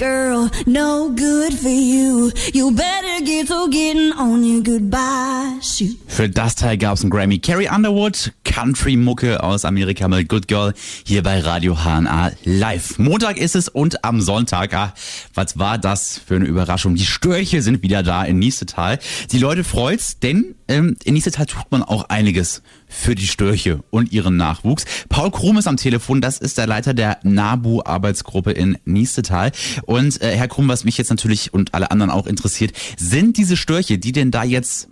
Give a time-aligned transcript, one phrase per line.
[0.00, 2.32] girl, no good for you.
[2.54, 5.98] You better get to getting on your goodbye shoot.
[6.08, 7.38] Für das Teil gab's einen Grammy.
[7.38, 10.74] Carrie Underwood, Country-Mucke aus Amerika mit Good Girl,
[11.06, 12.98] hier bei Radio HNA live.
[12.98, 14.92] Montag ist es und am Sonntag, ah,
[15.34, 16.96] was war das für eine Überraschung?
[16.96, 18.98] Die Störche sind wieder da in Niestetal.
[19.30, 24.10] Die Leute freut's, denn ähm, in Niestetal tut man auch einiges für die Störche und
[24.10, 24.84] ihren Nachwuchs.
[25.08, 29.52] Paul Krum ist am Telefon, das ist der Leiter der NABU-Arbeitsgruppe in Niestetal.
[29.86, 33.56] Und äh, Herr Krum, was mich jetzt natürlich und alle anderen auch interessiert, sind diese
[33.56, 34.88] Störche, die denn da jetzt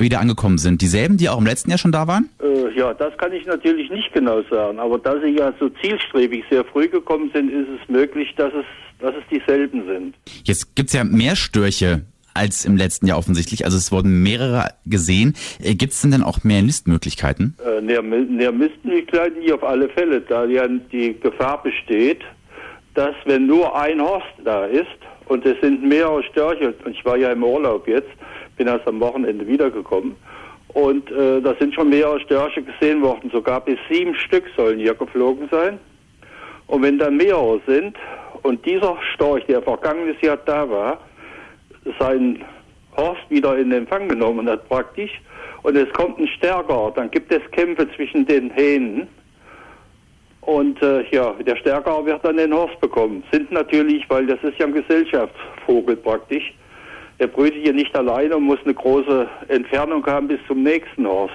[0.00, 2.28] wieder angekommen sind, dieselben, die auch im letzten Jahr schon da waren?
[2.42, 6.44] Äh, ja, das kann ich natürlich nicht genau sagen, aber da sie ja so zielstrebig
[6.50, 8.64] sehr früh gekommen sind, ist es möglich, dass es,
[9.00, 10.14] dass es dieselben sind.
[10.44, 12.02] Jetzt gibt's ja mehr Störche
[12.38, 13.64] als im letzten Jahr offensichtlich.
[13.64, 15.34] Also es wurden mehrere gesehen.
[15.62, 17.56] Äh, Gibt es denn dann auch mehr Nistmöglichkeiten?
[17.64, 18.02] Äh, näher
[18.52, 22.22] Mistmöglichkeiten hier auf alle Fälle, da ja die Gefahr besteht,
[22.94, 24.86] dass wenn nur ein Horst da ist
[25.26, 28.08] und es sind mehrere Störche, und ich war ja im Urlaub jetzt,
[28.58, 30.14] bin erst am Wochenende wiedergekommen,
[30.74, 34.94] und äh, da sind schon mehrere Störche gesehen worden, sogar bis sieben Stück sollen hier
[34.94, 35.78] geflogen sein.
[36.66, 37.96] Und wenn dann mehrere sind
[38.42, 41.00] und dieser Storch, der vergangenes Jahr da war,
[41.98, 42.44] seinen
[42.96, 45.10] Horst wieder in Empfang genommen hat praktisch
[45.62, 49.08] und es kommt ein Stärker, dann gibt es Kämpfe zwischen den Hähnen
[50.42, 53.22] und äh, ja, der Stärker wird dann den Horst bekommen.
[53.32, 56.52] Sind natürlich, weil das ist ja ein Gesellschaftsvogel praktisch,
[57.18, 61.34] der brütet hier nicht alleine und muss eine große Entfernung haben bis zum nächsten Horst.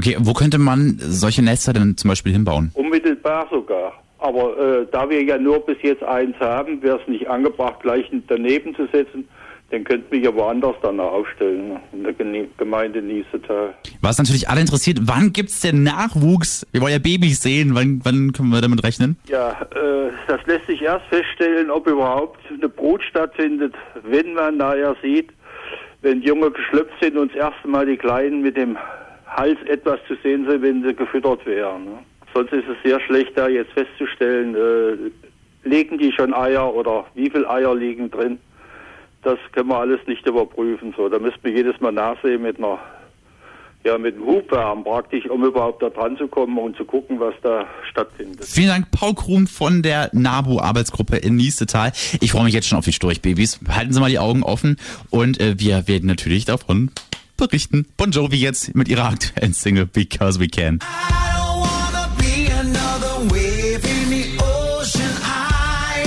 [0.00, 2.70] Okay, wo könnte man solche Nester denn zum Beispiel hinbauen?
[2.72, 3.92] Unmittelbar sogar.
[4.18, 8.06] Aber äh, da wir ja nur bis jetzt eins haben, wäre es nicht angebracht, gleich
[8.26, 9.28] daneben zu setzen.
[9.70, 12.14] Den könnten wir ja woanders dann aufstellen, in der
[12.56, 13.74] Gemeinde Niesetal.
[14.00, 16.66] Was natürlich alle interessiert, wann gibt's denn Nachwuchs?
[16.72, 19.18] Wir wollen ja Babys sehen, wann, wann können wir damit rechnen?
[19.28, 24.96] Ja, äh, das lässt sich erst feststellen, ob überhaupt eine Brut stattfindet, wenn man nachher
[25.02, 25.28] sieht,
[26.00, 28.78] wenn Junge geschlüpft sind und das erste Mal die Kleinen mit dem
[29.40, 31.84] Hals etwas zu sehen sind, wenn sie gefüttert wären.
[31.84, 31.98] Ne?
[32.34, 37.30] Sonst ist es sehr schlecht, da jetzt festzustellen, äh, legen die schon Eier oder wie
[37.30, 38.38] viele Eier liegen drin.
[39.22, 40.94] Das können wir alles nicht überprüfen.
[40.96, 42.78] So, da müssten wir jedes Mal nachsehen mit einer
[43.82, 47.32] ja, mit einem Hubwärm praktisch, um überhaupt da dran zu kommen und zu gucken, was
[47.42, 48.44] da stattfindet.
[48.44, 51.92] Vielen Dank, Paul Krum von der NABU-Arbeitsgruppe in Niestetal.
[52.20, 53.60] Ich freue mich jetzt schon auf die Storchbabys.
[53.70, 54.76] Halten Sie mal die Augen offen
[55.08, 56.90] und äh, wir werden natürlich davon
[57.40, 60.76] berichten Bon Jovi jetzt mit ihrer aktuellen Single Because We Can.
[60.76, 64.39] I don't wanna be another wave in the